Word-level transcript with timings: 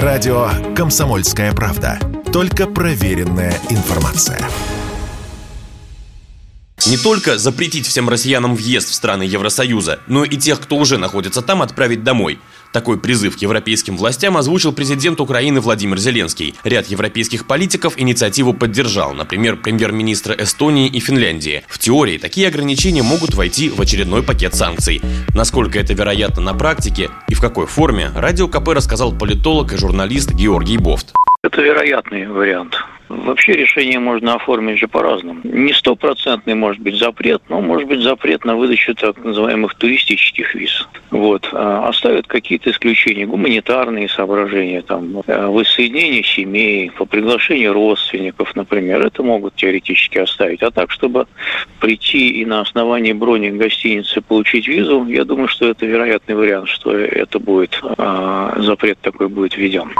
Радио 0.00 0.48
«Комсомольская 0.74 1.52
правда». 1.52 1.98
Только 2.32 2.66
проверенная 2.66 3.60
информация. 3.68 4.40
Не 6.86 6.96
только 6.96 7.36
запретить 7.36 7.86
всем 7.86 8.08
россиянам 8.08 8.54
въезд 8.54 8.88
в 8.88 8.94
страны 8.94 9.24
Евросоюза, 9.24 10.00
но 10.06 10.24
и 10.24 10.38
тех, 10.38 10.60
кто 10.60 10.76
уже 10.76 10.96
находится 10.96 11.42
там, 11.42 11.60
отправить 11.60 12.04
домой. 12.04 12.40
Такой 12.72 12.98
призыв 12.98 13.36
к 13.36 13.42
европейским 13.42 13.98
властям 13.98 14.36
озвучил 14.36 14.72
президент 14.72 15.20
Украины 15.20 15.60
Владимир 15.60 15.98
Зеленский. 15.98 16.54
Ряд 16.64 16.86
европейских 16.86 17.46
политиков 17.46 17.98
инициативу 17.98 18.54
поддержал, 18.54 19.12
например, 19.12 19.56
премьер-министры 19.56 20.36
Эстонии 20.38 20.88
и 20.88 20.98
Финляндии. 20.98 21.64
В 21.68 21.78
теории 21.78 22.16
такие 22.16 22.48
ограничения 22.48 23.02
могут 23.02 23.34
войти 23.34 23.68
в 23.68 23.78
очередной 23.80 24.22
пакет 24.22 24.54
санкций. 24.54 25.02
Насколько 25.34 25.78
это 25.78 25.92
вероятно 25.92 26.40
на 26.42 26.54
практике 26.54 27.10
и 27.28 27.34
в 27.34 27.40
какой 27.42 27.66
форме, 27.66 28.10
Радио 28.16 28.48
КП 28.48 28.68
рассказал 28.68 29.12
политолог 29.12 29.72
и 29.74 29.76
журналист 29.76 30.32
Георгий 30.32 30.78
Бофт. 30.78 31.12
Это 31.44 31.60
вероятный 31.60 32.26
вариант. 32.28 32.76
Вообще 33.08 33.52
решение 33.52 33.98
можно 33.98 34.36
оформить 34.36 34.78
же 34.78 34.88
по-разному. 34.88 35.40
Не 35.44 35.74
стопроцентный 35.74 36.54
может 36.54 36.80
быть 36.80 36.96
запрет, 36.96 37.42
но 37.48 37.60
может 37.60 37.86
быть 37.86 38.00
запрет 38.00 38.44
на 38.46 38.56
выдачу 38.56 38.94
так 38.94 39.22
называемых 39.22 39.74
туристических 39.74 40.54
виз. 40.54 40.88
Вот. 41.10 41.46
Оставят 42.02 42.26
какие-то 42.26 42.72
исключения, 42.72 43.26
гуманитарные 43.26 44.08
соображения, 44.08 44.82
там, 44.82 45.22
э, 45.24 45.46
воссоединение 45.46 46.24
семей, 46.24 46.90
по 46.90 47.04
приглашению 47.04 47.74
родственников, 47.74 48.56
например, 48.56 49.06
это 49.06 49.22
могут 49.22 49.54
теоретически 49.54 50.18
оставить. 50.18 50.64
А 50.64 50.72
так, 50.72 50.90
чтобы 50.90 51.28
прийти 51.78 52.40
и 52.40 52.44
на 52.44 52.60
основании 52.60 53.12
брони 53.12 53.50
гостиницы 53.50 54.20
получить 54.20 54.66
визу, 54.66 55.06
я 55.06 55.24
думаю, 55.24 55.46
что 55.46 55.68
это 55.68 55.86
вероятный 55.86 56.34
вариант, 56.34 56.70
что 56.70 56.90
это 56.90 57.38
будет, 57.38 57.80
а, 57.98 58.56
запрет 58.58 58.98
такой 59.00 59.28
будет 59.28 59.56
введен. 59.56 59.92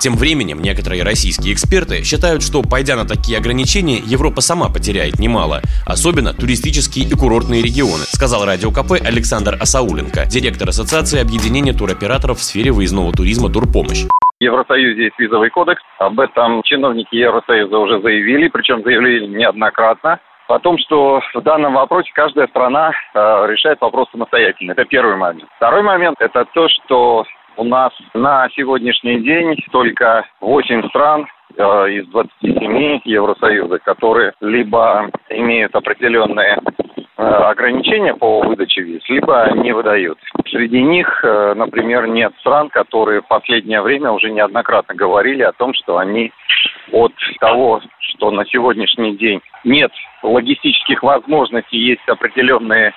Тем 0.00 0.14
временем 0.16 0.62
некоторые 0.62 1.02
российские 1.02 1.52
эксперты 1.52 2.02
считают, 2.04 2.42
что 2.42 2.62
пойдя 2.62 2.96
на 2.96 3.06
такие 3.06 3.36
ограничения, 3.36 3.98
Европа 3.98 4.40
сама 4.40 4.70
потеряет 4.72 5.18
немало, 5.18 5.60
особенно 5.86 6.32
туристические 6.32 7.04
и 7.04 7.12
курортные 7.12 7.60
регионы, 7.60 8.08
сказал 8.08 8.46
Радио 8.46 8.70
КП 8.70 8.92
Александр 8.92 9.58
Асауленко, 9.60 10.24
директор 10.24 10.70
Ассоциации 10.70 11.20
объединения 11.20 11.74
туроператоров 11.74 12.38
в 12.38 12.42
сфере 12.42 12.72
выездного 12.72 13.12
туризма 13.12 13.52
«Турпомощь». 13.52 14.06
В 14.40 14.42
Евросоюзе 14.42 15.04
есть 15.04 15.18
визовый 15.18 15.50
кодекс. 15.50 15.82
Об 15.98 16.18
этом 16.18 16.62
чиновники 16.62 17.16
Евросоюза 17.16 17.76
уже 17.76 18.00
заявили, 18.00 18.48
причем 18.48 18.82
заявили 18.82 19.26
неоднократно 19.26 20.18
о 20.48 20.58
том, 20.58 20.78
что 20.78 21.20
в 21.34 21.42
данном 21.42 21.74
вопросе 21.74 22.10
каждая 22.14 22.48
страна 22.48 22.90
э, 22.90 23.18
решает 23.48 23.80
вопрос 23.82 24.08
самостоятельно. 24.10 24.72
Это 24.72 24.86
первый 24.86 25.16
момент. 25.16 25.48
Второй 25.56 25.82
момент– 25.82 26.16
это 26.20 26.46
то, 26.54 26.68
что 26.68 27.24
у 27.56 27.64
нас 27.64 27.92
на 28.14 28.48
сегодняшний 28.50 29.20
день 29.20 29.56
только 29.72 30.26
8 30.40 30.88
стран 30.88 31.26
э, 31.56 31.62
из 31.90 32.06
27 32.08 33.00
Евросоюза, 33.04 33.78
которые 33.78 34.32
либо 34.40 35.10
имеют 35.30 35.74
определенные 35.74 36.58
э, 37.16 37.22
ограничения 37.22 38.14
по 38.14 38.42
выдаче 38.42 38.82
виз, 38.82 39.02
либо 39.08 39.50
не 39.54 39.72
выдают. 39.72 40.18
Среди 40.48 40.82
них, 40.82 41.24
э, 41.24 41.54
например, 41.54 42.06
нет 42.06 42.32
стран, 42.40 42.68
которые 42.70 43.22
в 43.22 43.28
последнее 43.28 43.82
время 43.82 44.12
уже 44.12 44.30
неоднократно 44.30 44.94
говорили 44.94 45.42
о 45.42 45.52
том, 45.52 45.74
что 45.74 45.98
они 45.98 46.32
от 46.92 47.12
того, 47.40 47.80
что 47.98 48.30
на 48.30 48.44
сегодняшний 48.46 49.16
день 49.16 49.40
нет 49.64 49.92
логистических 50.22 51.02
возможностей, 51.02 51.78
есть 51.78 52.08
определенные 52.08 52.92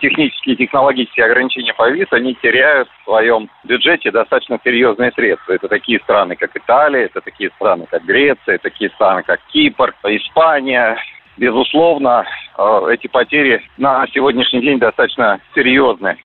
технические 0.00 0.54
и 0.54 0.58
технологические 0.58 1.26
ограничения 1.26 1.74
по 1.74 1.90
виз, 1.90 2.08
они 2.10 2.34
теряют 2.42 2.88
в 2.88 3.04
своем 3.04 3.48
бюджете 3.64 4.10
достаточно 4.10 4.58
серьезные 4.62 5.12
средства. 5.12 5.52
Это 5.52 5.68
такие 5.68 5.98
страны, 6.00 6.36
как 6.36 6.56
Италия, 6.56 7.06
это 7.06 7.20
такие 7.20 7.50
страны, 7.56 7.86
как 7.90 8.04
Греция, 8.04 8.58
такие 8.58 8.90
страны, 8.90 9.22
как 9.22 9.40
Кипр, 9.52 9.94
Испания. 10.04 10.96
Безусловно, 11.36 12.24
э, 12.56 12.80
эти 12.92 13.08
потери 13.08 13.62
на 13.76 14.06
сегодняшний 14.08 14.62
день 14.62 14.78
достаточно 14.78 15.38
серьезные. 15.54 16.16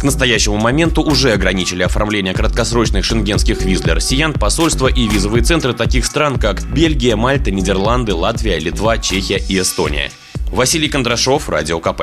К 0.00 0.04
настоящему 0.04 0.56
моменту 0.56 1.02
уже 1.02 1.32
ограничили 1.32 1.82
оформление 1.82 2.32
краткосрочных 2.32 3.04
шенгенских 3.04 3.62
виз 3.62 3.82
для 3.82 3.94
россиян 3.94 4.32
посольства 4.32 4.88
и 4.88 5.06
визовые 5.06 5.42
центры 5.42 5.74
таких 5.74 6.06
стран, 6.06 6.38
как 6.38 6.62
Бельгия, 6.74 7.16
Мальта, 7.16 7.50
Нидерланды, 7.50 8.14
Латвия, 8.14 8.58
Литва, 8.58 8.98
Чехия 8.98 9.38
и 9.38 9.60
Эстония. 9.60 10.10
Василий 10.50 10.88
Кондрашов, 10.88 11.48
Радио 11.48 11.80
КП. 11.80 12.02